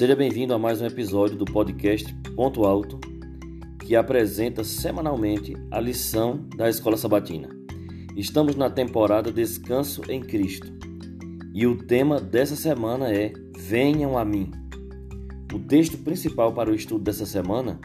Seja 0.00 0.16
bem-vindo 0.16 0.54
a 0.54 0.58
mais 0.58 0.80
um 0.80 0.86
episódio 0.86 1.36
do 1.36 1.44
podcast 1.44 2.10
Ponto 2.34 2.64
Alto, 2.64 2.98
que 3.80 3.94
apresenta 3.94 4.64
semanalmente 4.64 5.54
a 5.70 5.78
lição 5.78 6.48
da 6.56 6.70
Escola 6.70 6.96
Sabatina. 6.96 7.50
Estamos 8.16 8.56
na 8.56 8.70
temporada 8.70 9.30
Descanso 9.30 10.00
em 10.10 10.22
Cristo 10.22 10.72
e 11.52 11.66
o 11.66 11.76
tema 11.76 12.18
dessa 12.18 12.56
semana 12.56 13.12
é 13.12 13.34
Venham 13.58 14.16
a 14.16 14.24
mim. 14.24 14.50
O 15.52 15.58
texto 15.58 15.98
principal 15.98 16.54
para 16.54 16.70
o 16.70 16.74
estudo 16.74 17.04
dessa 17.04 17.26
semana 17.26 17.78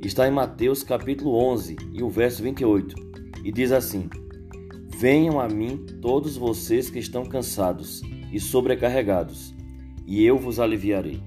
está 0.00 0.26
em 0.26 0.32
Mateus 0.32 0.82
capítulo 0.82 1.36
11 1.36 1.76
e 1.92 2.02
o 2.02 2.10
verso 2.10 2.42
28 2.42 2.96
e 3.44 3.52
diz 3.52 3.70
assim: 3.70 4.10
Venham 4.98 5.38
a 5.38 5.48
mim 5.48 5.86
todos 6.00 6.36
vocês 6.36 6.90
que 6.90 6.98
estão 6.98 7.24
cansados 7.24 8.02
e 8.32 8.40
sobrecarregados, 8.40 9.54
e 10.04 10.24
eu 10.24 10.36
vos 10.36 10.58
aliviarei. 10.58 11.22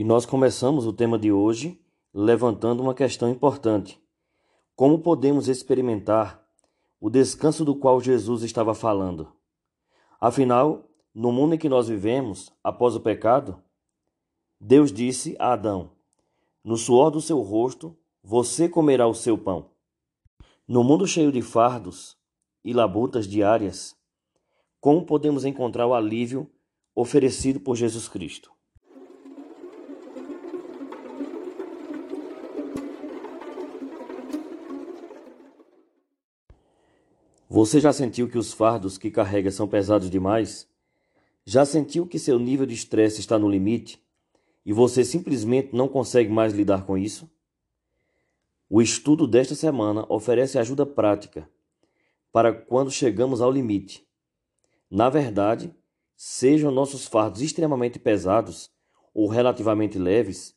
E 0.00 0.02
nós 0.02 0.24
começamos 0.24 0.86
o 0.86 0.94
tema 0.94 1.18
de 1.18 1.30
hoje 1.30 1.78
levantando 2.14 2.82
uma 2.82 2.94
questão 2.94 3.28
importante: 3.28 4.02
como 4.74 5.00
podemos 5.00 5.46
experimentar 5.46 6.42
o 6.98 7.10
descanso 7.10 7.66
do 7.66 7.76
qual 7.76 8.00
Jesus 8.00 8.42
estava 8.42 8.74
falando? 8.74 9.30
Afinal, 10.18 10.88
no 11.14 11.30
mundo 11.30 11.54
em 11.54 11.58
que 11.58 11.68
nós 11.68 11.88
vivemos, 11.88 12.50
após 12.64 12.96
o 12.96 13.00
pecado, 13.00 13.62
Deus 14.58 14.90
disse 14.90 15.36
a 15.38 15.52
Adão: 15.52 15.90
No 16.64 16.78
suor 16.78 17.10
do 17.10 17.20
seu 17.20 17.38
rosto 17.42 17.94
você 18.22 18.70
comerá 18.70 19.06
o 19.06 19.12
seu 19.12 19.36
pão. 19.36 19.68
No 20.66 20.82
mundo 20.82 21.06
cheio 21.06 21.30
de 21.30 21.42
fardos 21.42 22.16
e 22.64 22.72
labutas 22.72 23.28
diárias, 23.28 23.94
como 24.80 25.04
podemos 25.04 25.44
encontrar 25.44 25.86
o 25.86 25.92
alívio 25.92 26.50
oferecido 26.94 27.60
por 27.60 27.76
Jesus 27.76 28.08
Cristo? 28.08 28.50
Você 37.52 37.80
já 37.80 37.92
sentiu 37.92 38.28
que 38.28 38.38
os 38.38 38.52
fardos 38.52 38.96
que 38.96 39.10
carrega 39.10 39.50
são 39.50 39.66
pesados 39.66 40.08
demais? 40.08 40.68
Já 41.44 41.64
sentiu 41.64 42.06
que 42.06 42.16
seu 42.16 42.38
nível 42.38 42.64
de 42.64 42.74
estresse 42.74 43.18
está 43.18 43.36
no 43.40 43.50
limite 43.50 44.00
e 44.64 44.72
você 44.72 45.04
simplesmente 45.04 45.74
não 45.74 45.88
consegue 45.88 46.30
mais 46.30 46.52
lidar 46.52 46.86
com 46.86 46.96
isso? 46.96 47.28
O 48.68 48.80
estudo 48.80 49.26
desta 49.26 49.56
semana 49.56 50.06
oferece 50.08 50.60
ajuda 50.60 50.86
prática 50.86 51.50
para 52.30 52.52
quando 52.52 52.88
chegamos 52.88 53.40
ao 53.40 53.50
limite. 53.50 54.06
Na 54.88 55.10
verdade, 55.10 55.74
sejam 56.16 56.70
nossos 56.70 57.08
fardos 57.08 57.42
extremamente 57.42 57.98
pesados 57.98 58.70
ou 59.12 59.26
relativamente 59.26 59.98
leves, 59.98 60.54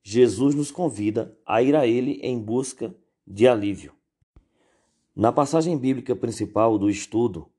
Jesus 0.00 0.54
nos 0.54 0.70
convida 0.70 1.36
a 1.44 1.60
ir 1.60 1.74
a 1.74 1.88
Ele 1.88 2.20
em 2.22 2.38
busca 2.38 2.94
de 3.26 3.48
alívio. 3.48 3.95
Na 5.16 5.32
passagem 5.32 5.78
bíblica 5.78 6.14
principal 6.14 6.76
do 6.76 6.90
estudo, 6.90 7.50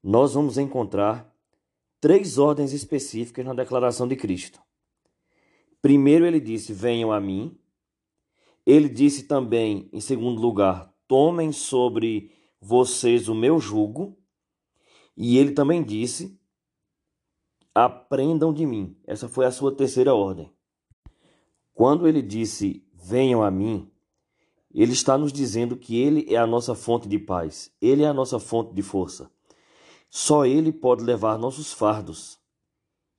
nós 0.00 0.34
vamos 0.34 0.56
encontrar 0.58 1.34
três 2.00 2.38
ordens 2.38 2.72
específicas 2.72 3.44
na 3.44 3.52
declaração 3.52 4.06
de 4.06 4.14
Cristo. 4.14 4.60
Primeiro, 5.82 6.24
ele 6.24 6.38
disse: 6.38 6.72
Venham 6.72 7.10
a 7.10 7.20
mim. 7.20 7.58
Ele 8.64 8.88
disse 8.88 9.24
também, 9.24 9.88
em 9.92 10.00
segundo 10.00 10.40
lugar, 10.40 10.94
tomem 11.08 11.50
sobre 11.50 12.30
vocês 12.60 13.28
o 13.28 13.34
meu 13.34 13.58
jugo. 13.58 14.16
E 15.16 15.36
ele 15.36 15.50
também 15.50 15.82
disse: 15.82 16.38
aprendam 17.74 18.52
de 18.52 18.66
mim. 18.66 18.96
Essa 19.06 19.28
foi 19.28 19.46
a 19.46 19.50
sua 19.50 19.74
terceira 19.74 20.14
ordem. 20.14 20.52
Quando 21.74 22.06
ele 22.06 22.22
disse: 22.22 22.86
venham 22.94 23.42
a 23.42 23.50
mim, 23.50 23.90
ele 24.74 24.92
está 24.92 25.16
nos 25.16 25.32
dizendo 25.32 25.76
que 25.76 25.98
ele 25.98 26.26
é 26.32 26.36
a 26.36 26.46
nossa 26.46 26.74
fonte 26.74 27.08
de 27.08 27.18
paz, 27.18 27.70
ele 27.80 28.02
é 28.02 28.06
a 28.06 28.14
nossa 28.14 28.38
fonte 28.38 28.74
de 28.74 28.82
força. 28.82 29.30
Só 30.10 30.44
ele 30.44 30.72
pode 30.72 31.02
levar 31.02 31.38
nossos 31.38 31.72
fardos 31.72 32.38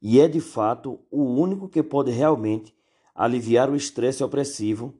e 0.01 0.19
é 0.19 0.27
de 0.27 0.39
fato 0.39 0.99
o 1.11 1.23
único 1.23 1.67
que 1.67 1.83
pode 1.83 2.11
realmente 2.11 2.73
aliviar 3.13 3.69
o 3.69 3.75
estresse 3.75 4.23
opressivo 4.23 4.93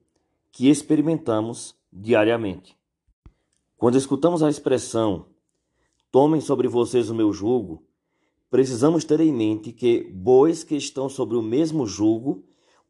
que 0.52 0.70
experimentamos 0.70 1.76
diariamente. 1.92 2.78
Quando 3.78 3.98
escutamos 3.98 4.44
a 4.44 4.50
expressão 4.50 5.28
tomem 6.12 6.42
sobre 6.42 6.68
vocês 6.68 7.10
o 7.10 7.16
meu 7.16 7.32
jugo, 7.32 7.84
precisamos 8.50 9.06
ter 9.06 9.20
em 9.20 9.32
mente 9.32 9.72
que 9.72 10.04
bois 10.04 10.64
que 10.64 10.76
estão 10.76 11.08
sobre 11.08 11.38
o 11.38 11.42
mesmo 11.42 11.86
jugo 11.86 12.44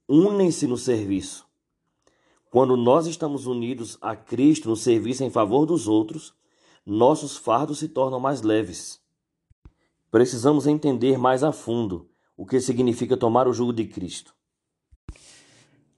unem-se 0.08 0.66
no 0.66 0.78
serviço. 0.78 1.49
Quando 2.50 2.76
nós 2.76 3.06
estamos 3.06 3.46
unidos 3.46 3.98
a 4.02 4.16
Cristo 4.16 4.70
no 4.70 4.76
serviço 4.76 5.24
em 5.24 5.30
favor 5.30 5.68
dos 5.68 5.88
outros, 5.88 6.34
nossos 6.84 7.38
fardos 7.38 7.78
se 7.78 7.88
tornam 7.88 8.20
mais 8.20 8.42
leves. 8.42 9.00
Precisamos 10.10 10.66
entender 10.66 11.20
mais 11.20 11.44
a 11.44 11.52
fundo 11.52 12.10
o 12.36 12.48
que 12.48 12.60
significa 12.60 13.16
tomar 13.16 13.48
o 13.48 13.54
jugo 13.54 13.72
de 13.72 13.86
Cristo. 13.86 14.34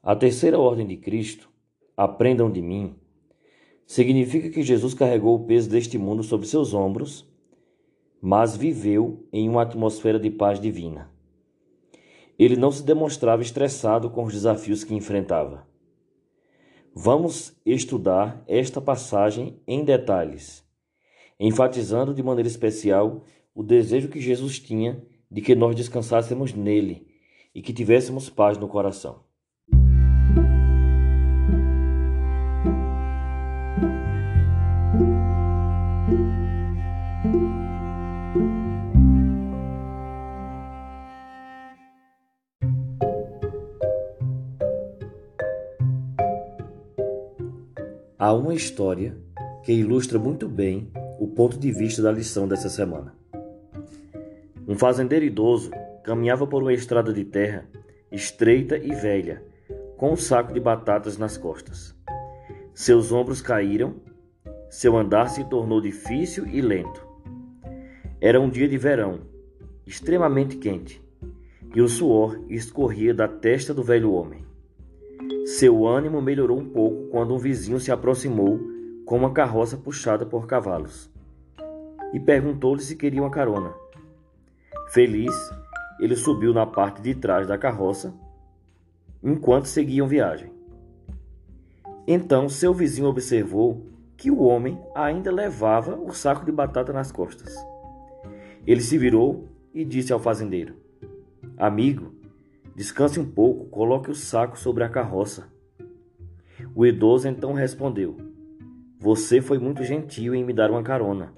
A 0.04 0.14
terceira 0.14 0.60
ordem 0.60 0.86
de 0.86 0.98
Cristo, 0.98 1.50
aprendam 1.96 2.52
de 2.52 2.62
mim, 2.62 2.96
significa 3.86 4.50
que 4.50 4.62
Jesus 4.62 4.94
carregou 4.94 5.36
o 5.36 5.46
peso 5.46 5.70
deste 5.70 5.98
mundo 5.98 6.22
sobre 6.22 6.48
seus 6.48 6.74
ombros, 6.74 7.26
mas 8.22 8.58
viveu 8.58 9.26
em 9.32 9.48
uma 9.48 9.62
atmosfera 9.62 10.20
de 10.20 10.30
paz 10.30 10.60
divina. 10.60 11.10
Ele 12.38 12.58
não 12.58 12.72
se 12.72 12.84
demonstrava 12.84 13.42
estressado 13.42 14.10
com 14.10 14.26
os 14.26 14.34
desafios 14.34 14.84
que 14.84 14.94
enfrentava. 14.94 15.71
Vamos 16.94 17.56
estudar 17.66 18.44
esta 18.46 18.82
passagem 18.82 19.58
em 19.66 19.86
detalhes, 19.86 20.62
enfatizando 21.40 22.14
de 22.14 22.22
maneira 22.22 22.50
especial 22.50 23.24
o 23.56 23.64
desejo 23.64 24.10
que 24.10 24.20
Jesus 24.20 24.60
tinha 24.60 25.02
de 25.30 25.42
que 25.42 25.56
nós 25.56 25.74
descansássemos 25.74 26.54
nele 26.54 27.08
e 27.56 27.62
que 27.62 27.72
tivéssemos 27.72 28.30
paz 28.30 28.58
no 28.58 28.68
coração. 28.68 29.24
Há 48.32 48.34
uma 48.34 48.54
história 48.54 49.14
que 49.62 49.74
ilustra 49.74 50.18
muito 50.18 50.48
bem 50.48 50.90
o 51.20 51.28
ponto 51.28 51.60
de 51.60 51.70
vista 51.70 52.02
da 52.02 52.14
lição 52.14 52.48
dessa 52.48 52.70
semana. 52.70 53.14
Um 54.66 54.78
fazendeiro 54.78 55.26
idoso 55.26 55.70
caminhava 56.02 56.48
por 56.48 56.62
uma 56.62 56.72
estrada 56.72 57.12
de 57.12 57.26
terra 57.26 57.66
estreita 58.10 58.78
e 58.78 58.96
velha, 58.96 59.44
com 59.98 60.14
um 60.14 60.16
saco 60.16 60.54
de 60.54 60.62
batatas 60.62 61.18
nas 61.18 61.36
costas. 61.36 61.94
Seus 62.74 63.12
ombros 63.12 63.42
caíram, 63.42 63.96
seu 64.70 64.96
andar 64.96 65.28
se 65.28 65.44
tornou 65.50 65.82
difícil 65.82 66.48
e 66.48 66.62
lento. 66.62 67.06
Era 68.22 68.40
um 68.40 68.50
dia 68.50 68.70
de 68.70 68.78
verão, 68.78 69.24
extremamente 69.86 70.56
quente, 70.56 71.04
e 71.76 71.82
o 71.82 71.90
suor 71.90 72.40
escorria 72.48 73.14
da 73.14 73.28
testa 73.28 73.74
do 73.74 73.84
velho 73.84 74.14
homem. 74.14 74.50
Seu 75.46 75.88
ânimo 75.88 76.22
melhorou 76.22 76.60
um 76.60 76.70
pouco 76.70 77.08
quando 77.08 77.34
um 77.34 77.38
vizinho 77.38 77.80
se 77.80 77.92
aproximou 77.92 78.60
com 79.06 79.18
uma 79.18 79.32
carroça 79.32 79.76
puxada 79.76 80.26
por 80.26 80.46
cavalos 80.46 81.10
e 82.14 82.20
perguntou-lhe 82.20 82.82
se 82.82 82.96
queria 82.96 83.22
uma 83.22 83.32
carona. 83.32 83.74
Feliz, 84.90 85.34
ele 86.00 86.16
subiu 86.16 86.54
na 86.54 86.66
parte 86.66 87.02
de 87.02 87.16
trás 87.16 87.48
da 87.48 87.58
carroça 87.58 88.14
enquanto 89.24 89.66
seguiam 89.66 90.08
viagem. 90.08 90.52
Então 92.08 92.48
seu 92.48 92.74
vizinho 92.74 93.08
observou 93.08 93.86
que 94.18 94.30
o 94.30 94.42
homem 94.44 94.80
ainda 94.94 95.32
levava 95.32 95.96
o 95.96 96.14
saco 96.14 96.46
de 96.46 96.52
batata 96.52 96.94
nas 96.94 97.12
costas. 97.12 97.56
Ele 98.68 98.82
se 98.82 98.98
virou 98.98 99.48
e 99.74 99.84
disse 99.84 100.14
ao 100.14 100.20
fazendeiro: 100.20 100.76
Amigo, 101.58 102.14
descanse 102.76 103.20
um 103.20 103.26
pouco, 103.26 103.66
coloque 103.66 104.10
o 104.10 104.16
saco 104.16 104.58
sobre 104.58 104.84
a 104.84 104.90
carroça. 104.90 105.48
O 106.76 106.86
idoso 106.86 107.28
então 107.28 107.54
respondeu: 107.54 108.18
Você 109.00 109.42
foi 109.42 109.58
muito 109.58 109.84
gentil 109.84 110.36
em 110.36 110.44
me 110.44 110.54
dar 110.54 110.72
uma 110.72 110.84
carona. 110.84 111.34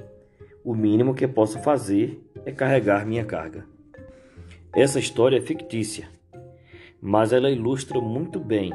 O 0.63 0.74
mínimo 0.74 1.13
que 1.13 1.27
posso 1.27 1.59
fazer 1.59 2.21
é 2.45 2.51
carregar 2.51 3.06
minha 3.06 3.25
carga. 3.25 3.65
Essa 4.75 5.00
história 5.00 5.38
é 5.38 5.41
fictícia, 5.41 6.09
mas 7.01 7.33
ela 7.33 7.50
ilustra 7.50 8.00
muito 8.00 8.39
bem 8.39 8.71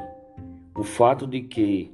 o 0.77 0.85
fato 0.85 1.27
de 1.27 1.43
que 1.43 1.93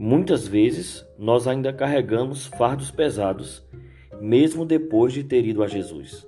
Muitas 0.00 0.46
vezes 0.46 1.04
nós 1.18 1.48
ainda 1.48 1.72
carregamos 1.72 2.46
fardos 2.46 2.88
pesados, 2.88 3.66
mesmo 4.20 4.64
depois 4.64 5.12
de 5.12 5.24
ter 5.24 5.44
ido 5.44 5.60
a 5.60 5.66
Jesus. 5.66 6.24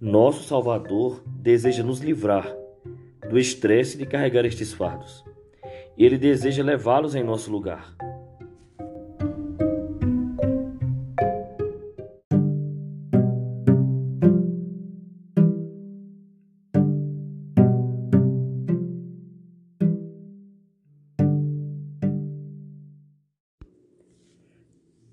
Nosso 0.00 0.44
Salvador 0.44 1.22
deseja 1.26 1.82
nos 1.82 2.00
livrar 2.00 2.54
do 3.28 3.38
estresse 3.38 3.96
de 3.96 4.06
carregar 4.06 4.44
estes 4.44 4.72
fardos. 4.72 5.24
Ele 5.96 6.18
deseja 6.18 6.62
levá-los 6.62 7.14
em 7.14 7.22
nosso 7.22 7.50
lugar. 7.50 7.96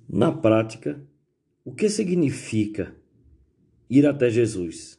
Na 0.09 0.31
prática, 0.31 1.01
o 1.63 1.73
que 1.73 1.89
significa 1.89 2.93
ir 3.97 4.07
até 4.07 4.29
Jesus? 4.29 4.97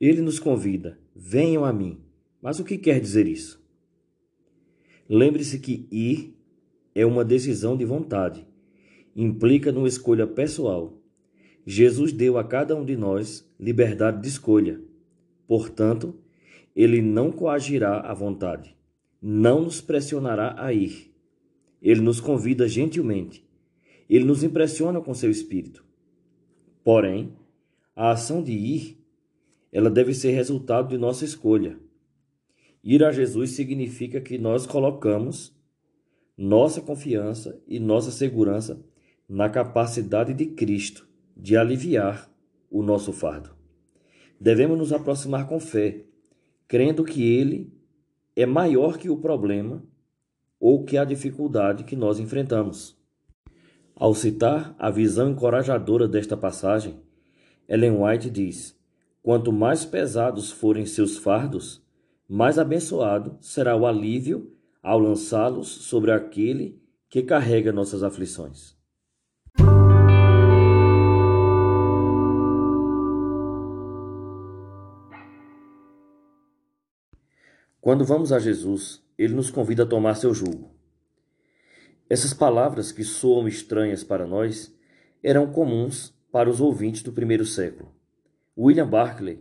Ele 0.00 0.20
nos 0.20 0.38
convida, 0.38 0.98
venham 1.14 1.64
a 1.64 1.72
mim. 1.72 2.00
Mas 2.42 2.60
o 2.60 2.64
que 2.64 2.76
quer 2.76 3.00
dizer 3.00 3.26
isso? 3.26 3.64
Lembre-se 5.08 5.58
que 5.58 5.88
ir 5.90 6.36
é 6.94 7.06
uma 7.06 7.24
decisão 7.24 7.76
de 7.76 7.84
vontade, 7.84 8.46
implica 9.14 9.72
numa 9.72 9.88
escolha 9.88 10.26
pessoal. 10.26 11.02
Jesus 11.64 12.12
deu 12.12 12.38
a 12.38 12.44
cada 12.44 12.76
um 12.76 12.84
de 12.84 12.94
nós 12.94 13.50
liberdade 13.58 14.20
de 14.20 14.28
escolha. 14.28 14.80
Portanto, 15.48 16.14
ele 16.74 17.00
não 17.00 17.32
coagirá 17.32 18.00
a 18.00 18.12
vontade, 18.12 18.76
não 19.22 19.62
nos 19.62 19.80
pressionará 19.80 20.54
a 20.58 20.72
ir. 20.72 21.10
Ele 21.80 22.02
nos 22.02 22.20
convida 22.20 22.68
gentilmente 22.68 23.46
ele 24.08 24.24
nos 24.24 24.42
impressiona 24.42 25.00
com 25.00 25.12
seu 25.14 25.30
espírito. 25.30 25.84
Porém, 26.84 27.32
a 27.96 28.10
ação 28.10 28.42
de 28.42 28.52
ir, 28.52 29.02
ela 29.72 29.88
deve 29.88 30.12
ser 30.12 30.32
resultado 30.32 30.88
de 30.90 30.98
nossa 30.98 31.24
escolha. 31.24 31.78
Ir 32.84 33.02
a 33.02 33.10
Jesus 33.10 33.52
significa 33.52 34.20
que 34.20 34.36
nós 34.36 34.66
colocamos 34.66 35.56
nossa 36.36 36.82
confiança 36.82 37.58
e 37.66 37.80
nossa 37.80 38.10
segurança 38.10 38.84
na 39.26 39.48
capacidade 39.48 40.34
de 40.34 40.46
Cristo 40.46 41.08
de 41.34 41.56
aliviar 41.56 42.30
o 42.70 42.82
nosso 42.82 43.12
fardo. 43.12 43.50
Devemos 44.38 44.76
nos 44.76 44.92
aproximar 44.92 45.48
com 45.48 45.58
fé, 45.58 46.04
crendo 46.68 47.02
que 47.02 47.22
Ele 47.22 47.72
é 48.36 48.44
maior 48.44 48.98
que 48.98 49.08
o 49.08 49.16
problema 49.16 49.82
ou 50.60 50.84
que 50.84 50.98
a 50.98 51.04
dificuldade 51.04 51.84
que 51.84 51.96
nós 51.96 52.18
enfrentamos. 52.18 52.96
Ao 53.94 54.14
citar 54.14 54.76
a 54.78 54.90
visão 54.90 55.30
encorajadora 55.30 56.06
desta 56.06 56.36
passagem, 56.36 57.00
Ellen 57.68 58.02
White 58.02 58.30
diz: 58.30 58.78
Quanto 59.22 59.52
mais 59.52 59.84
pesados 59.84 60.50
forem 60.50 60.86
seus 60.86 61.18
fardos, 61.18 61.82
mais 62.28 62.58
abençoado 62.58 63.36
será 63.40 63.76
o 63.76 63.86
alívio 63.86 64.52
ao 64.82 64.98
lançá-los 64.98 65.68
sobre 65.68 66.12
aquele 66.12 66.80
que 67.08 67.22
carrega 67.22 67.72
nossas 67.72 68.02
aflições. 68.02 68.76
Quando 77.80 78.04
vamos 78.04 78.32
a 78.32 78.40
Jesus, 78.40 79.00
ele 79.16 79.34
nos 79.34 79.48
convida 79.48 79.84
a 79.84 79.86
tomar 79.86 80.16
seu 80.16 80.34
jugo. 80.34 80.74
Essas 82.10 82.34
palavras 82.34 82.90
que 82.90 83.04
soam 83.04 83.46
estranhas 83.46 84.02
para 84.02 84.26
nós 84.26 84.76
eram 85.22 85.52
comuns 85.52 86.15
para 86.36 86.50
os 86.50 86.60
ouvintes 86.60 87.02
do 87.02 87.14
primeiro 87.14 87.46
século. 87.46 87.90
William 88.58 88.86
Barclay, 88.86 89.40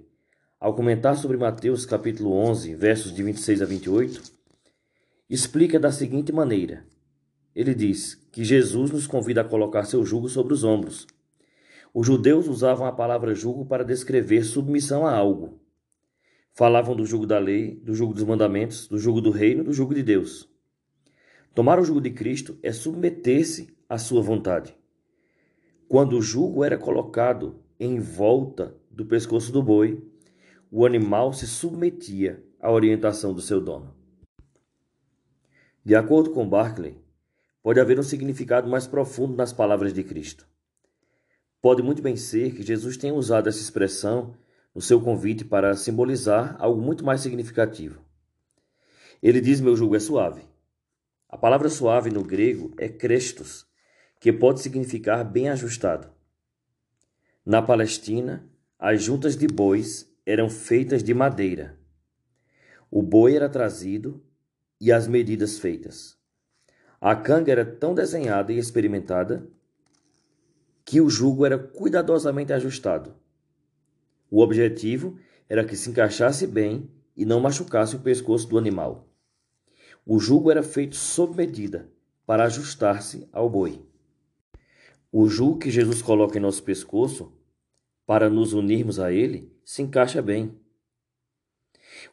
ao 0.58 0.74
comentar 0.74 1.18
sobre 1.18 1.36
Mateus 1.36 1.86
capítulo 1.86 2.32
11, 2.32 2.74
versos 2.74 3.14
de 3.14 3.22
26 3.22 3.62
a 3.62 3.66
28, 3.66 4.24
explica 5.30 5.78
da 5.78 5.92
seguinte 5.92 6.32
maneira: 6.32 6.86
Ele 7.54 7.76
diz 7.76 8.16
que 8.32 8.46
Jesus 8.46 8.92
nos 8.92 9.08
convida 9.08 9.42
a 9.42 9.44
colocar 9.44 9.84
seu 9.84 10.06
jugo 10.06 10.30
sobre 10.30 10.54
os 10.54 10.64
ombros. 10.64 11.06
Os 11.94 12.08
judeus 12.08 12.48
usavam 12.48 12.88
a 12.88 12.94
palavra 12.94 13.36
jugo 13.36 13.66
para 13.66 13.84
descrever 13.84 14.46
submissão 14.46 15.06
a 15.06 15.14
algo. 15.14 15.60
Falavam 16.54 16.96
do 16.96 17.06
jugo 17.06 17.28
da 17.28 17.40
lei, 17.40 17.76
do 17.76 17.94
jugo 17.94 18.14
dos 18.14 18.24
mandamentos, 18.24 18.88
do 18.88 18.98
jugo 18.98 19.20
do 19.20 19.32
reino, 19.32 19.66
do 19.66 19.74
jugo 19.74 19.94
de 19.94 20.02
Deus. 20.02 20.50
Tomar 21.54 21.78
o 21.78 21.84
jugo 21.84 22.00
de 22.00 22.12
Cristo 22.12 22.58
é 22.64 22.72
submeter-se 22.72 23.76
à 23.90 23.98
sua 23.98 24.22
vontade. 24.22 24.74
Quando 25.88 26.18
o 26.18 26.22
jugo 26.22 26.64
era 26.64 26.78
colocado 26.78 27.60
em 27.80 28.00
volta 28.00 28.76
do 28.90 29.06
pescoço 29.06 29.52
do 29.52 29.62
boi, 29.62 30.04
o 30.72 30.86
animal 30.86 31.34
se 31.34 31.48
submetia 31.48 32.44
à 32.60 32.72
orientação 32.72 33.34
do 33.34 33.42
seu 33.42 33.62
dono. 33.62 33.96
De 35.84 35.96
acordo 35.96 36.32
com 36.32 36.48
Barclay, 36.48 36.98
pode 37.62 37.80
haver 37.80 38.00
um 38.00 38.04
significado 38.04 38.68
mais 38.68 38.88
profundo 38.88 39.36
nas 39.36 39.54
palavras 39.54 39.94
de 39.94 40.04
Cristo. 40.04 40.48
Pode 41.62 41.82
muito 41.82 42.02
bem 42.02 42.16
ser 42.16 42.54
que 42.56 42.64
Jesus 42.64 42.98
tenha 42.98 43.14
usado 43.14 43.48
essa 43.48 43.62
expressão 43.62 44.36
no 44.74 44.82
seu 44.82 45.00
convite 45.00 45.46
para 45.46 45.76
simbolizar 45.76 46.56
algo 46.60 46.82
muito 46.82 47.06
mais 47.06 47.22
significativo. 47.22 48.02
Ele 49.22 49.40
diz: 49.40 49.62
Meu 49.62 49.76
jugo 49.76 49.96
é 49.96 50.00
suave 50.00 50.42
a 51.36 51.38
palavra 51.38 51.68
suave 51.68 52.10
no 52.10 52.24
grego 52.24 52.74
é 52.78 52.88
crestos, 52.88 53.66
que 54.26 54.34
pode 54.34 54.60
significar 54.60 55.24
bem 55.24 55.50
ajustado. 55.50 56.10
Na 57.46 57.62
Palestina, 57.62 58.44
as 58.80 59.04
juntas 59.04 59.38
de 59.38 59.46
bois 59.46 60.12
eram 60.26 60.50
feitas 60.50 61.04
de 61.04 61.14
madeira. 61.14 61.78
O 62.90 63.04
boi 63.04 63.36
era 63.36 63.48
trazido 63.48 64.26
e 64.82 64.92
as 64.92 65.08
medidas 65.08 65.60
feitas. 65.60 66.18
A 67.00 67.16
canga 67.16 67.52
era 67.52 67.64
tão 67.64 67.94
desenhada 67.94 68.52
e 68.52 68.58
experimentada 68.58 69.48
que 70.84 71.00
o 71.00 71.08
jugo 71.08 71.46
era 71.46 71.60
cuidadosamente 71.60 72.52
ajustado. 72.52 73.16
O 74.32 74.42
objetivo 74.42 75.20
era 75.48 75.64
que 75.64 75.76
se 75.76 75.92
encaixasse 75.92 76.48
bem 76.48 76.90
e 77.16 77.26
não 77.26 77.40
machucasse 77.40 77.96
o 77.96 78.00
pescoço 78.00 78.48
do 78.48 78.58
animal. 78.58 79.08
O 80.04 80.18
jugo 80.18 80.50
era 80.50 80.64
feito 80.64 80.96
sob 80.96 81.38
medida, 81.38 81.88
para 82.26 82.46
ajustar-se 82.46 83.30
ao 83.32 83.48
boi. 83.48 83.86
O 85.18 85.30
jugo 85.30 85.60
que 85.60 85.72
Jesus 85.72 86.02
coloca 86.02 86.38
em 86.38 86.42
nosso 86.42 86.62
pescoço, 86.62 87.32
para 88.06 88.30
nos 88.30 88.52
unirmos 88.52 89.00
a 89.00 89.14
ele, 89.14 89.50
se 89.64 89.82
encaixa 89.82 90.22
bem. 90.22 90.60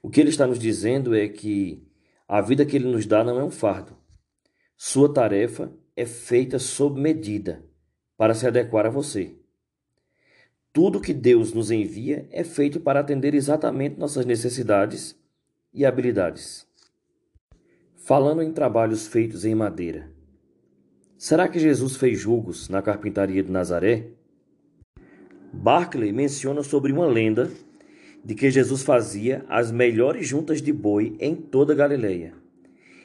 O 0.00 0.09
que 0.09 0.21
ele 0.21 0.30
está 0.30 0.47
nos 0.47 0.56
dizendo 0.56 1.12
é 1.12 1.26
que 1.26 1.85
a 2.28 2.40
vida 2.40 2.64
que 2.64 2.76
ele 2.76 2.87
nos 2.87 3.04
dá 3.04 3.25
não 3.25 3.40
é 3.40 3.42
um 3.42 3.50
fardo. 3.50 3.97
Sua 4.76 5.12
tarefa 5.12 5.73
é 5.97 6.06
feita 6.06 6.61
sob 6.61 7.00
medida, 7.00 7.64
para 8.16 8.35
se 8.35 8.47
adequar 8.47 8.87
a 8.87 8.90
você. 8.90 9.35
Tudo 10.73 11.00
que 11.00 11.12
Deus 11.12 11.52
nos 11.52 11.73
envia 11.73 12.28
é 12.30 12.44
feito 12.44 12.78
para 12.78 13.00
atender 13.00 13.35
exatamente 13.35 13.99
nossas 13.99 14.25
necessidades 14.25 15.18
e 15.75 15.85
habilidades. 15.85 16.68
Falando 17.97 18.42
em 18.42 18.52
trabalhos 18.52 19.09
feitos 19.09 19.44
em 19.44 19.56
madeira, 19.56 20.12
será 21.23 21.47
que 21.47 21.61
Jesus 21.61 21.95
fez 21.95 22.19
julgos 22.19 22.69
na 22.69 22.83
carpintaria 22.83 23.45
de 23.45 23.52
Nazaré? 23.52 24.09
Barclay 25.52 26.11
menciona 26.11 26.64
sobre 26.64 26.91
uma 26.91 27.07
lenda 27.07 27.49
de 28.25 28.35
que 28.35 28.50
Jesus 28.50 28.83
fazia 28.83 29.45
as 29.49 29.71
melhores 29.71 30.26
juntas 30.26 30.61
de 30.61 30.73
boi 30.73 31.17
em 31.21 31.37
toda 31.37 31.76
Galileia 31.76 32.35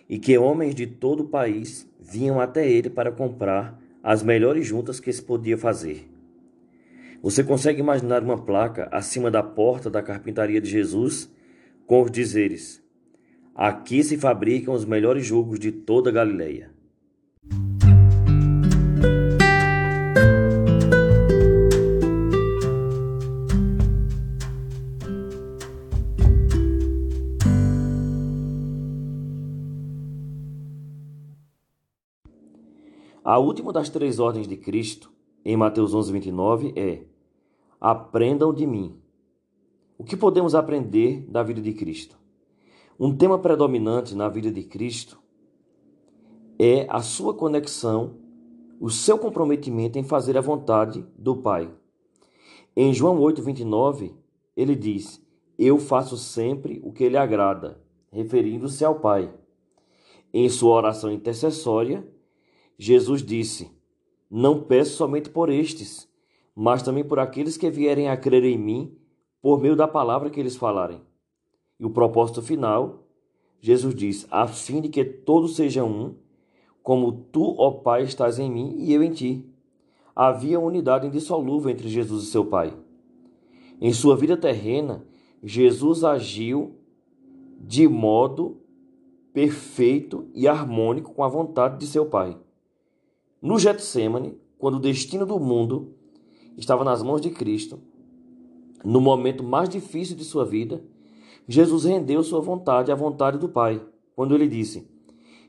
e 0.10 0.18
que 0.18 0.36
homens 0.36 0.74
de 0.74 0.88
todo 0.88 1.26
o 1.26 1.28
país 1.28 1.88
vinham 2.00 2.42
até 2.42 2.68
ele 2.68 2.90
para 2.90 3.12
comprar 3.12 3.80
as 4.02 4.24
melhores 4.24 4.66
juntas 4.66 5.00
que 5.00 5.14
se 5.14 5.22
podia 5.22 5.56
fazer. 5.56 6.10
Você 7.22 7.44
consegue 7.44 7.82
imaginar 7.82 8.24
uma 8.24 8.44
placa 8.44 8.90
acima 8.92 9.30
da 9.30 9.44
porta 9.44 9.92
da 9.92 10.02
carpintaria 10.02 10.60
de 10.60 10.68
Jesus 10.68 11.32
com 11.86 12.02
os 12.02 12.10
dizeres: 12.10 12.82
Aqui 13.54 14.04
se 14.04 14.18
fabricam 14.18 14.74
os 14.74 14.86
melhores 14.86 15.24
jugos 15.24 15.60
de 15.60 15.72
toda 15.72 16.10
a 16.10 16.14
Galileia. 16.14 16.77
A 33.28 33.38
última 33.38 33.74
das 33.74 33.90
três 33.90 34.20
ordens 34.20 34.48
de 34.48 34.56
Cristo, 34.56 35.12
em 35.44 35.58
Mateus 35.58 35.94
11, 35.94 36.14
29, 36.14 36.74
é: 36.78 37.04
Aprendam 37.78 38.54
de 38.54 38.66
mim. 38.66 39.02
O 39.98 40.04
que 40.06 40.16
podemos 40.16 40.56
aprender 40.56 41.30
da 41.30 41.44
vida 41.44 41.60
de 41.60 41.74
Cristo? 41.74 42.18
Um 42.98 43.14
tema 43.14 43.38
predominante 43.38 44.16
na 44.16 44.30
vida 44.30 44.50
de 44.50 44.64
Cristo 44.64 45.20
é 46.58 46.88
a 46.90 47.02
sua 47.02 47.34
conexão, 47.34 48.16
o 48.80 48.90
seu 48.90 49.20
comprometimento 49.20 50.00
em 50.00 50.06
fazer 50.06 50.38
a 50.38 50.42
vontade 50.42 51.06
do 51.18 51.36
Pai. 51.36 51.70
Em 52.78 52.94
João 52.94 53.20
8:29, 53.20 54.14
ele 54.56 54.74
diz: 54.74 55.22
"Eu 55.60 55.80
faço 55.80 56.16
sempre 56.16 56.80
o 56.82 56.94
que 56.94 57.10
lhe 57.10 57.18
agrada", 57.18 57.78
referindo-se 58.10 58.86
ao 58.86 59.02
Pai. 59.02 59.30
Em 60.34 60.48
sua 60.48 60.76
oração 60.76 61.12
intercessória, 61.12 62.08
Jesus 62.78 63.24
disse: 63.24 63.72
Não 64.30 64.62
peço 64.62 64.98
somente 64.98 65.30
por 65.30 65.50
estes, 65.50 66.08
mas 66.56 66.84
também 66.84 67.04
por 67.04 67.20
aqueles 67.20 67.58
que 67.58 67.70
vierem 67.70 68.10
a 68.10 68.18
crer 68.18 68.44
em 68.44 68.58
mim 68.58 68.98
por 69.42 69.60
meio 69.60 69.76
da 69.76 69.88
palavra 69.88 70.30
que 70.30 70.40
eles 70.40 70.56
falarem. 70.56 71.02
E 71.80 71.86
o 71.86 71.90
propósito 71.90 72.42
final, 72.42 73.08
Jesus 73.60 73.96
diz: 73.96 74.28
a 74.30 74.48
fim 74.48 74.82
de 74.82 74.90
que 74.90 75.04
todos 75.04 75.56
sejam 75.56 75.90
um, 75.90 76.16
como 76.84 77.12
tu, 77.12 77.56
ó 77.58 77.72
Pai, 77.72 78.04
estás 78.04 78.40
em 78.40 78.50
mim 78.50 78.76
e 78.78 78.94
eu 78.94 79.04
em 79.04 79.12
ti. 79.12 79.46
Havia 80.16 80.60
unidade 80.60 81.08
indissolúvel 81.08 81.70
entre 81.72 81.88
Jesus 81.88 82.24
e 82.24 82.28
seu 82.28 82.46
Pai. 82.46 82.74
Em 83.80 83.94
sua 83.94 84.16
vida 84.16 84.36
terrena, 84.36 85.06
Jesus 85.44 86.04
agiu 86.04 86.76
de 87.60 87.88
modo 87.88 88.58
perfeito 89.32 90.28
e 90.34 90.48
harmônico 90.48 91.14
com 91.14 91.24
a 91.24 91.28
vontade 91.28 91.78
de 91.78 91.86
seu 91.86 92.08
Pai. 92.08 92.36
No 93.48 93.58
Getsemane, 93.58 94.38
quando 94.58 94.76
o 94.76 94.80
destino 94.82 95.26
do 95.26 95.40
mundo 95.40 95.96
estava 96.58 96.84
nas 96.84 97.02
mãos 97.02 97.22
de 97.22 97.30
Cristo, 97.30 97.80
no 98.84 99.00
momento 99.00 99.42
mais 99.42 99.70
difícil 99.70 100.18
de 100.18 100.26
sua 100.26 100.44
vida, 100.44 100.84
Jesus 101.48 101.86
rendeu 101.86 102.22
sua 102.24 102.42
vontade 102.42 102.92
à 102.92 102.96
vontade 102.96 103.38
do 103.38 103.48
Pai, 103.48 103.82
quando 104.14 104.36
ele 104.36 104.50
disse: 104.50 104.86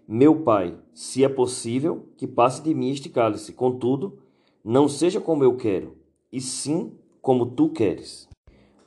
Meu 0.06 0.42
Pai, 0.42 0.78
se 0.94 1.24
é 1.24 1.28
possível, 1.28 2.06
que 2.16 2.24
passe 2.24 2.62
de 2.62 2.72
mim 2.72 2.90
este 2.90 3.08
cálice, 3.08 3.52
contudo, 3.52 4.20
não 4.64 4.86
seja 4.86 5.20
como 5.20 5.42
eu 5.42 5.56
quero, 5.56 5.96
e 6.30 6.40
sim 6.40 6.92
como 7.20 7.46
tu 7.46 7.68
queres. 7.68 8.28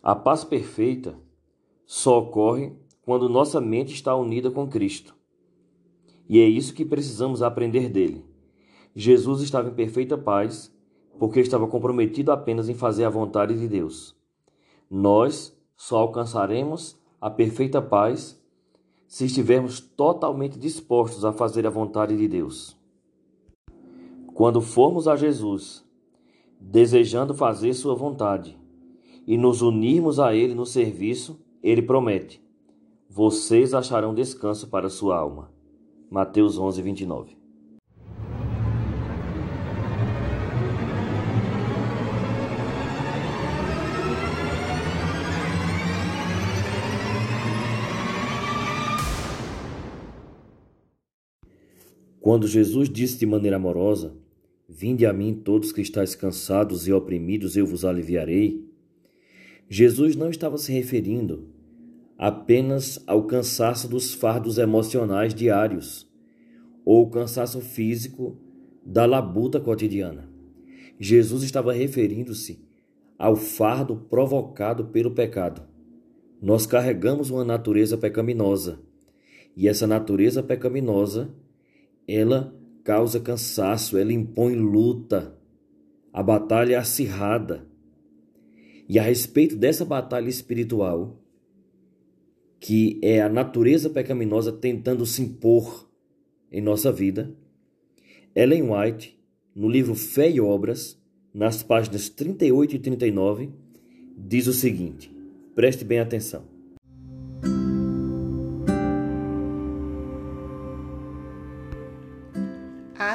A 0.01 0.15
paz 0.15 0.46
perfeita 0.46 1.20
só 1.86 2.20
ocorre 2.20 2.72
quando 3.01 3.27
nossa 3.27 3.60
mente 3.60 3.94
está 3.94 4.15
unida 4.15 4.50
com 4.50 4.70
Cristo. 4.70 5.13
E 6.30 6.39
é 6.39 6.48
isso 6.48 6.74
que 6.74 6.86
precisamos 6.86 7.44
aprender 7.44 7.89
dele. 7.89 8.31
Jesus 8.95 9.41
estava 9.41 9.69
em 9.69 9.74
perfeita 9.74 10.17
paz 10.17 10.74
porque 11.17 11.39
estava 11.39 11.67
comprometido 11.67 12.31
apenas 12.31 12.67
em 12.67 12.74
fazer 12.74 13.05
a 13.05 13.10
vontade 13.10 13.57
de 13.57 13.67
Deus. 13.67 14.15
Nós 14.89 15.55
só 15.77 16.00
alcançaremos 16.00 17.00
a 17.19 17.29
perfeita 17.29 17.81
paz 17.81 18.41
se 19.07 19.25
estivermos 19.25 19.79
totalmente 19.79 20.57
dispostos 20.57 21.24
a 21.25 21.31
fazer 21.31 21.67
a 21.67 21.69
vontade 21.69 22.17
de 22.17 22.27
Deus. 22.27 22.77
Quando 24.33 24.62
formos 24.62 25.07
a 25.07 25.15
Jesus, 25.15 25.86
desejando 26.60 27.33
fazer 27.33 27.74
Sua 27.74 27.93
vontade, 27.93 28.57
e 29.27 29.38
nos 29.38 29.62
unirmos 29.62 30.19
a 30.19 30.33
Ele 30.33 30.55
no 30.55 30.65
serviço, 30.65 31.39
Ele 31.62 31.81
promete: 31.81 32.41
vocês 33.10 33.74
acharão 33.74 34.13
descanso 34.13 34.69
para 34.69 34.89
sua 34.89 35.17
alma. 35.17 35.51
Mateus 36.10 36.57
11, 36.57 36.81
29. 36.81 37.40
Quando 52.22 52.48
Jesus 52.48 52.88
disse 52.88 53.18
de 53.18 53.25
maneira 53.25 53.56
amorosa: 53.56 54.16
Vinde 54.70 55.08
a 55.08 55.12
mim 55.12 55.34
todos 55.34 55.72
que 55.72 55.82
estáis 55.82 56.13
cansados 56.13 56.88
e 56.88 56.94
oprimidos, 56.94 57.58
eu 57.58 57.66
vos 57.66 57.84
aliviarei. 57.84 58.63
Jesus 59.68 60.16
não 60.16 60.30
estava 60.30 60.58
se 60.58 60.72
referindo 60.72 61.50
apenas 62.18 63.04
ao 63.08 63.24
cansaço 63.24 63.88
dos 63.88 64.13
fardos 64.13 64.60
emocionais 64.60 65.34
diários 65.34 66.08
ou 66.86 67.04
o 67.04 67.10
cansaço 67.10 67.60
físico 67.60 68.38
da 68.86 69.08
labuta 69.08 69.60
cotidiana. 69.60 70.30
Jesus 71.00 71.42
estava 71.42 71.74
referindo-se 71.74 72.63
ao 73.18 73.36
fardo 73.36 73.96
provocado 73.96 74.86
pelo 74.86 75.12
pecado. 75.12 75.63
Nós 76.40 76.68
carregamos 76.68 77.32
uma 77.32 77.44
natureza 77.44 77.98
pecaminosa 77.98 78.80
e 79.58 79.68
essa 79.68 79.88
natureza 79.88 80.44
pecaminosa 80.44 81.34
ela 82.13 82.53
causa 82.84 83.20
cansaço, 83.20 83.98
ela 83.98 84.12
impõe 84.12 84.56
luta. 84.56 85.38
A 86.12 86.22
batalha 86.22 86.75
é 86.75 86.77
acirrada. 86.77 87.68
E 88.88 89.00
a 89.00 89.03
respeito 89.03 89.56
dessa 89.56 89.86
batalha 89.86 90.27
espiritual, 90.27 91.18
que 92.60 93.00
é 93.01 93.22
a 93.22 93.30
natureza 93.30 93.89
pecaminosa 93.89 94.51
tentando 94.51 95.06
se 95.06 95.22
impor 95.22 95.89
em 96.51 96.62
nossa 96.62 96.91
vida, 96.91 97.34
Ellen 98.36 98.70
White, 98.72 99.18
no 99.56 99.70
livro 99.70 99.96
Fé 99.96 100.30
e 100.30 100.41
Obras, 100.41 101.01
nas 101.34 101.63
páginas 101.63 102.10
38 102.10 102.75
e 102.75 102.80
39, 102.80 103.50
diz 104.18 104.48
o 104.48 104.53
seguinte: 104.53 105.12
preste 105.56 105.86
bem 105.86 106.00
atenção. 106.00 106.50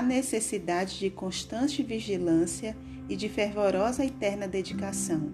Necessidade 0.03 0.99
de 0.99 1.11
constante 1.11 1.83
vigilância 1.83 2.77
e 3.09 3.17
de 3.17 3.29
fervorosa 3.29 4.05
e 4.05 4.09
eterna 4.09 4.47
dedicação. 4.49 5.31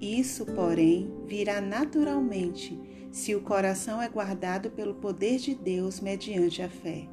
Isso, 0.00 0.44
porém, 0.46 1.12
virá 1.26 1.60
naturalmente 1.60 2.78
se 3.12 3.34
o 3.34 3.40
coração 3.40 4.00
é 4.00 4.08
guardado 4.08 4.70
pelo 4.70 4.94
poder 4.94 5.38
de 5.38 5.54
Deus 5.54 6.00
mediante 6.00 6.62
a 6.62 6.68
fé. 6.68 7.06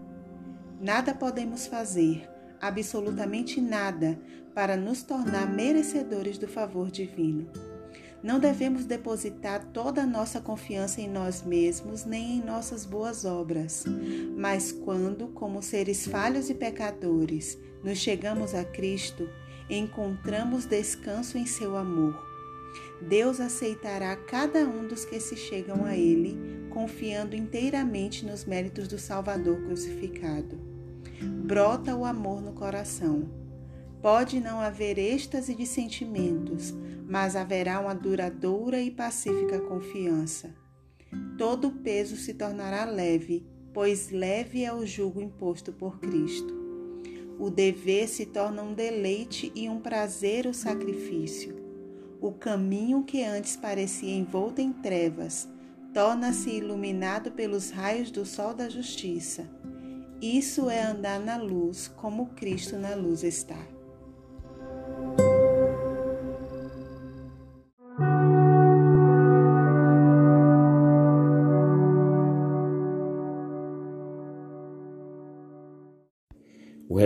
Nada 0.81 1.13
podemos 1.13 1.67
fazer, 1.67 2.27
absolutamente 2.61 3.59
nada, 3.59 4.19
para 4.55 4.75
nos 4.75 5.03
tornar 5.03 5.45
merecedores 5.45 6.37
do 6.37 6.47
favor 6.47 6.89
divino. 6.89 7.51
Não 8.21 8.39
devemos 8.39 8.85
depositar 8.85 9.63
toda 9.71 10.03
a 10.03 10.05
nossa 10.05 10.41
confiança 10.41 10.99
em 10.99 11.09
nós 11.09 11.41
mesmos 11.41 12.05
nem 12.05 12.37
em 12.37 12.43
nossas 12.43 12.85
boas 12.85 13.23
obras, 13.23 13.85
mas 14.35 14.71
quando, 14.71 15.27
como 15.29 15.61
seres 15.61 16.05
falhos 16.05 16.49
e 16.49 16.53
pecadores, 16.53 17.57
nos 17.83 17.97
chegamos 17.97 18.53
a 18.53 18.65
Cristo, 18.65 19.29
encontramos 19.69 20.65
descanso 20.65 21.37
em 21.37 21.45
seu 21.45 21.77
amor 21.77 22.29
Deus 23.01 23.39
aceitará 23.39 24.15
cada 24.15 24.59
um 24.65 24.85
dos 24.87 25.05
que 25.05 25.19
se 25.19 25.35
chegam 25.37 25.85
a 25.85 25.95
Ele, 25.95 26.37
confiando 26.69 27.35
inteiramente 27.35 28.25
nos 28.25 28.43
méritos 28.43 28.87
do 28.87 28.99
Salvador 28.99 29.61
crucificado. 29.61 30.59
Brota 31.21 31.95
o 31.95 32.03
amor 32.03 32.41
no 32.41 32.51
coração. 32.51 33.38
Pode 34.01 34.39
não 34.39 34.59
haver 34.61 34.97
êxtase 34.97 35.53
de 35.53 35.65
sentimentos, 35.65 36.73
mas 37.07 37.35
haverá 37.35 37.79
uma 37.79 37.93
duradoura 37.93 38.81
e 38.81 38.89
pacífica 38.89 39.59
confiança. 39.59 40.55
Todo 41.37 41.67
o 41.67 41.71
peso 41.71 42.15
se 42.15 42.33
tornará 42.33 42.85
leve, 42.85 43.45
pois 43.73 44.09
leve 44.09 44.63
é 44.63 44.73
o 44.73 44.85
jugo 44.85 45.19
imposto 45.19 45.73
por 45.73 45.99
Cristo. 45.99 46.57
O 47.39 47.49
dever 47.49 48.07
se 48.07 48.25
torna 48.25 48.61
um 48.61 48.73
deleite 48.73 49.51
e 49.55 49.69
um 49.69 49.79
prazer 49.79 50.45
o 50.45 50.53
sacrifício. 50.53 51.55
O 52.21 52.31
caminho 52.31 53.03
que 53.03 53.23
antes 53.23 53.55
parecia 53.55 54.13
envolto 54.13 54.61
em 54.61 54.73
trevas 54.73 55.47
torna-se 55.93 56.49
iluminado 56.51 57.31
pelos 57.31 57.71
raios 57.71 58.11
do 58.11 58.25
sol 58.25 58.53
da 58.53 58.69
justiça. 58.69 59.49
Isso 60.21 60.69
é 60.69 60.83
andar 60.83 61.19
na 61.19 61.37
luz 61.37 61.87
como 61.87 62.27
Cristo 62.27 62.77
na 62.77 62.93
luz 62.93 63.23
está. 63.23 63.78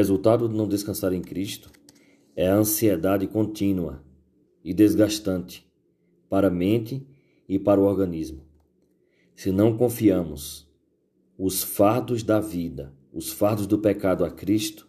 Resultado 0.03 0.49
de 0.49 0.55
não 0.55 0.67
descansar 0.67 1.13
em 1.13 1.21
Cristo 1.21 1.71
é 2.35 2.45
a 2.45 2.55
ansiedade 2.55 3.25
contínua 3.25 4.03
e 4.61 4.73
desgastante 4.73 5.65
para 6.29 6.47
a 6.47 6.51
mente 6.51 7.07
e 7.47 7.57
para 7.57 7.79
o 7.79 7.85
organismo. 7.85 8.43
Se 9.33 9.49
não 9.49 9.77
confiamos 9.77 10.69
os 11.37 11.63
fardos 11.63 12.21
da 12.21 12.41
vida, 12.41 12.93
os 13.13 13.31
fardos 13.31 13.65
do 13.65 13.79
pecado 13.79 14.25
a 14.25 14.29
Cristo, 14.29 14.85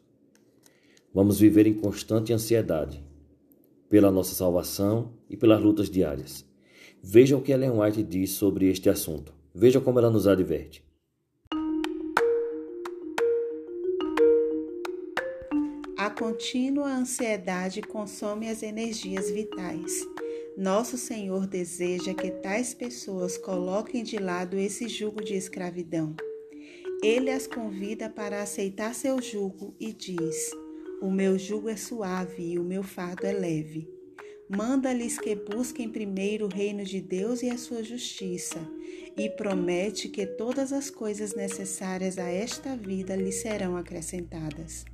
vamos 1.15 1.39
viver 1.39 1.69
em 1.69 1.75
constante 1.75 2.33
ansiedade 2.33 3.01
pela 3.89 4.11
nossa 4.11 4.35
salvação 4.35 5.13
e 5.31 5.37
pelas 5.37 5.63
lutas 5.63 5.89
diárias. 5.89 6.45
Veja 7.01 7.37
o 7.37 7.41
que 7.41 7.53
Ellen 7.53 7.79
White 7.79 8.03
diz 8.03 8.33
sobre 8.33 8.69
este 8.69 8.91
assunto. 8.91 9.33
Veja 9.55 9.81
como 9.81 10.01
ela 10.01 10.11
nos 10.11 10.27
adverte. 10.27 10.85
Contínua 16.15 16.89
ansiedade 16.89 17.83
consome 17.83 18.49
as 18.49 18.63
energias 18.63 19.31
vitais. 19.31 20.07
Nosso 20.57 20.97
Senhor 20.97 21.47
deseja 21.47 22.15
que 22.15 22.31
tais 22.31 22.73
pessoas 22.73 23.37
coloquem 23.37 24.05
de 24.05 24.19
lado 24.19 24.57
esse 24.57 24.89
jugo 24.89 25.23
de 25.23 25.35
escravidão. 25.35 26.15
Ele 27.03 27.31
as 27.31 27.47
convida 27.47 28.09
para 28.09 28.41
aceitar 28.41 28.95
seu 28.95 29.21
jugo 29.21 29.75
e 29.81 29.93
diz: 29.93 30.53
O 31.03 31.11
meu 31.11 31.37
jugo 31.37 31.69
é 31.69 31.77
suave 31.77 32.53
e 32.53 32.59
o 32.59 32.65
meu 32.65 32.85
fardo 32.85 33.27
é 33.27 33.33
leve. 33.33 33.93
Manda-lhes 34.49 35.19
que 35.19 35.35
busquem 35.35 35.89
primeiro 35.89 36.47
o 36.47 36.55
reino 36.55 36.85
de 36.85 37.01
Deus 37.01 37.43
e 37.43 37.51
a 37.51 37.59
sua 37.59 37.83
justiça, 37.83 38.61
e 39.17 39.29
promete 39.31 40.09
que 40.09 40.27
todas 40.27 40.73
as 40.73 40.91
coisas 40.91 41.35
necessárias 41.35 42.19
a 42.19 42.29
esta 42.29 42.77
vida 42.77 43.17
lhe 43.17 43.33
serão 43.33 43.77
acrescentadas. 43.77 44.85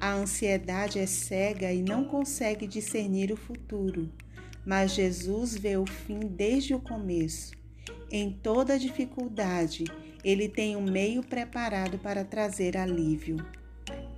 A 0.00 0.14
ansiedade 0.14 0.98
é 0.98 1.06
cega 1.06 1.72
e 1.72 1.82
não 1.82 2.04
consegue 2.04 2.66
discernir 2.66 3.30
o 3.30 3.36
futuro 3.36 4.10
mas 4.64 4.92
Jesus 4.92 5.56
vê 5.56 5.76
o 5.76 5.86
fim 5.86 6.20
desde 6.20 6.74
o 6.74 6.80
começo. 6.80 7.52
Em 8.10 8.30
toda 8.30 8.78
dificuldade, 8.78 9.84
ele 10.24 10.48
tem 10.48 10.76
um 10.76 10.82
meio 10.82 11.22
preparado 11.22 11.98
para 11.98 12.24
trazer 12.24 12.76
alívio. 12.76 13.36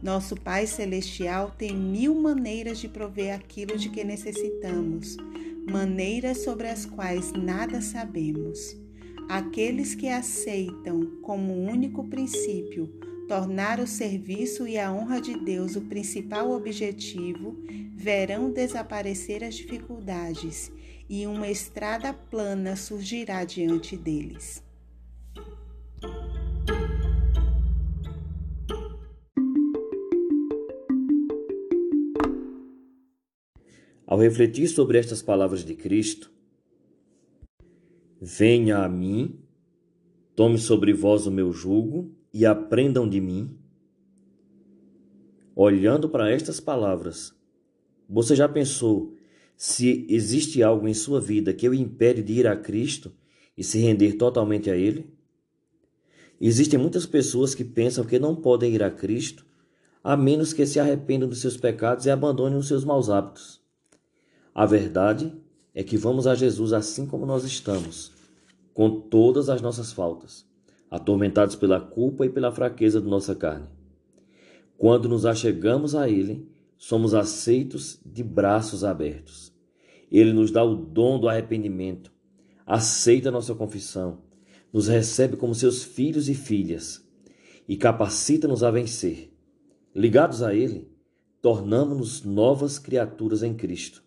Nosso 0.02 0.34
Pai 0.34 0.66
Celestial 0.66 1.54
tem 1.56 1.74
mil 1.74 2.14
maneiras 2.14 2.78
de 2.78 2.88
prover 2.88 3.34
aquilo 3.34 3.78
de 3.78 3.88
que 3.88 4.02
necessitamos, 4.02 5.16
maneiras 5.70 6.38
sobre 6.38 6.68
as 6.68 6.84
quais 6.84 7.32
nada 7.32 7.80
sabemos. 7.80 8.76
Aqueles 9.28 9.94
que 9.94 10.08
aceitam 10.08 11.18
como 11.22 11.54
único 11.54 12.04
princípio 12.08 12.92
tornar 13.32 13.80
o 13.80 13.86
serviço 13.86 14.68
e 14.68 14.78
a 14.78 14.92
honra 14.92 15.18
de 15.18 15.34
Deus 15.34 15.74
o 15.74 15.80
principal 15.80 16.50
objetivo, 16.50 17.56
verão 17.96 18.52
desaparecer 18.52 19.42
as 19.42 19.54
dificuldades 19.54 20.70
e 21.08 21.26
uma 21.26 21.48
estrada 21.48 22.12
plana 22.12 22.76
surgirá 22.76 23.42
diante 23.42 23.96
deles. 23.96 24.62
Ao 34.06 34.18
refletir 34.18 34.68
sobre 34.68 34.98
estas 34.98 35.22
palavras 35.22 35.64
de 35.64 35.74
Cristo, 35.74 36.30
venha 38.20 38.80
a 38.84 38.88
mim, 38.90 39.40
tome 40.36 40.58
sobre 40.58 40.92
vós 40.92 41.26
o 41.26 41.30
meu 41.30 41.50
jugo 41.50 42.20
e 42.32 42.46
aprendam 42.46 43.08
de 43.08 43.20
mim? 43.20 43.58
Olhando 45.54 46.08
para 46.08 46.30
estas 46.30 46.60
palavras, 46.60 47.34
você 48.08 48.34
já 48.34 48.48
pensou 48.48 49.14
se 49.56 50.06
existe 50.08 50.62
algo 50.62 50.88
em 50.88 50.94
sua 50.94 51.20
vida 51.20 51.52
que 51.52 51.68
o 51.68 51.74
impede 51.74 52.22
de 52.22 52.32
ir 52.32 52.46
a 52.46 52.56
Cristo 52.56 53.12
e 53.56 53.62
se 53.62 53.78
render 53.78 54.14
totalmente 54.14 54.70
a 54.70 54.76
Ele? 54.76 55.12
Existem 56.40 56.78
muitas 56.78 57.04
pessoas 57.04 57.54
que 57.54 57.64
pensam 57.64 58.04
que 58.04 58.18
não 58.18 58.34
podem 58.34 58.74
ir 58.74 58.82
a 58.82 58.90
Cristo 58.90 59.44
a 60.02 60.16
menos 60.16 60.52
que 60.52 60.66
se 60.66 60.80
arrependam 60.80 61.28
dos 61.28 61.40
seus 61.40 61.56
pecados 61.56 62.06
e 62.06 62.10
abandonem 62.10 62.58
os 62.58 62.66
seus 62.66 62.84
maus 62.84 63.08
hábitos. 63.08 63.60
A 64.52 64.66
verdade 64.66 65.32
é 65.72 65.84
que 65.84 65.96
vamos 65.96 66.26
a 66.26 66.34
Jesus 66.34 66.72
assim 66.72 67.06
como 67.06 67.24
nós 67.24 67.44
estamos, 67.44 68.10
com 68.74 69.00
todas 69.00 69.48
as 69.48 69.62
nossas 69.62 69.92
faltas 69.92 70.50
atormentados 70.92 71.56
pela 71.56 71.80
culpa 71.80 72.26
e 72.26 72.28
pela 72.28 72.52
fraqueza 72.52 73.00
de 73.00 73.08
nossa 73.08 73.34
carne. 73.34 73.66
Quando 74.76 75.08
nos 75.08 75.24
achegamos 75.24 75.94
a 75.94 76.06
Ele, 76.06 76.46
somos 76.76 77.14
aceitos 77.14 77.98
de 78.04 78.22
braços 78.22 78.84
abertos. 78.84 79.50
Ele 80.10 80.34
nos 80.34 80.50
dá 80.50 80.62
o 80.62 80.76
dom 80.76 81.18
do 81.18 81.30
arrependimento, 81.30 82.12
aceita 82.66 83.30
nossa 83.30 83.54
confissão, 83.54 84.18
nos 84.70 84.86
recebe 84.86 85.38
como 85.38 85.54
seus 85.54 85.82
filhos 85.82 86.28
e 86.28 86.34
filhas 86.34 87.02
e 87.66 87.74
capacita-nos 87.74 88.62
a 88.62 88.70
vencer. 88.70 89.32
Ligados 89.94 90.42
a 90.42 90.54
Ele, 90.54 90.90
tornamos-nos 91.40 92.22
novas 92.22 92.78
criaturas 92.78 93.42
em 93.42 93.54
Cristo. 93.54 94.04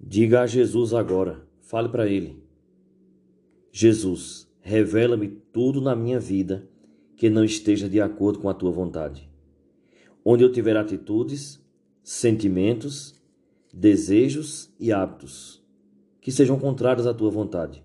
Diga 0.00 0.40
a 0.40 0.46
Jesus 0.46 0.94
agora, 0.94 1.46
fale 1.60 1.90
para 1.90 2.08
Ele: 2.08 2.42
Jesus, 3.70 4.47
revela-me 4.68 5.28
tudo 5.28 5.80
na 5.80 5.96
minha 5.96 6.20
vida 6.20 6.68
que 7.16 7.30
não 7.30 7.42
esteja 7.42 7.88
de 7.88 8.02
acordo 8.02 8.38
com 8.38 8.50
a 8.50 8.54
tua 8.54 8.70
vontade. 8.70 9.26
Onde 10.22 10.44
eu 10.44 10.52
tiver 10.52 10.76
atitudes, 10.76 11.58
sentimentos, 12.02 13.14
desejos 13.72 14.70
e 14.78 14.92
hábitos 14.92 15.64
que 16.20 16.30
sejam 16.30 16.58
contrários 16.58 17.06
à 17.06 17.14
tua 17.14 17.30
vontade, 17.30 17.82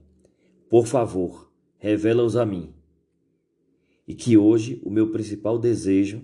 por 0.69 0.85
favor, 0.85 1.49
revela-os 1.77 2.35
a 2.35 2.45
mim. 2.45 2.73
E 4.05 4.13
que 4.13 4.37
hoje 4.37 4.81
o 4.83 4.89
meu 4.89 5.09
principal 5.09 5.57
desejo 5.57 6.21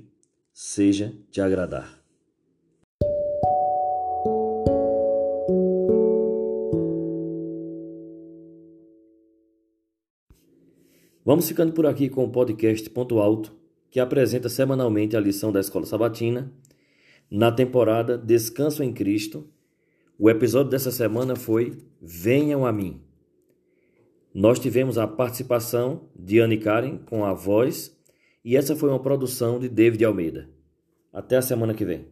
seja 0.51 1.17
te 1.31 1.39
agradar. 1.39 1.98
Vamos 11.29 11.47
ficando 11.47 11.73
por 11.73 11.85
aqui 11.85 12.09
com 12.09 12.23
o 12.23 12.31
podcast 12.31 12.89
Ponto 12.89 13.19
Alto, 13.19 13.55
que 13.91 13.99
apresenta 13.99 14.49
semanalmente 14.49 15.15
a 15.15 15.19
lição 15.19 15.51
da 15.51 15.59
Escola 15.59 15.85
Sabatina, 15.85 16.51
na 17.29 17.51
temporada 17.51 18.17
Descanso 18.17 18.81
em 18.81 18.91
Cristo. 18.91 19.47
O 20.17 20.27
episódio 20.27 20.71
dessa 20.71 20.89
semana 20.89 21.35
foi 21.35 21.77
Venham 22.01 22.65
a 22.65 22.73
mim. 22.73 23.03
Nós 24.33 24.57
tivemos 24.57 24.97
a 24.97 25.05
participação 25.05 26.09
de 26.15 26.39
Anne 26.39 26.57
Karen 26.57 26.97
com 26.97 27.23
a 27.23 27.31
voz, 27.31 27.95
e 28.43 28.57
essa 28.57 28.75
foi 28.75 28.89
uma 28.89 28.99
produção 28.99 29.59
de 29.59 29.69
David 29.69 30.03
Almeida. 30.03 30.49
Até 31.13 31.37
a 31.37 31.43
semana 31.43 31.75
que 31.75 31.85
vem. 31.85 32.07